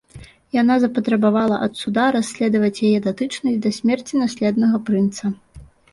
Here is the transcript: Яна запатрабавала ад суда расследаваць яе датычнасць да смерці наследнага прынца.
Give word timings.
Яна 0.61 0.77
запатрабавала 0.83 1.59
ад 1.65 1.73
суда 1.81 2.05
расследаваць 2.17 2.83
яе 2.89 2.99
датычнасць 3.09 3.61
да 3.67 3.73
смерці 3.77 4.15
наследнага 4.23 4.77
прынца. 4.89 5.33